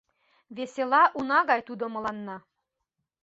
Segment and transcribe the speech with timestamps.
[0.55, 2.37] Весела уна гай тудо мыланна.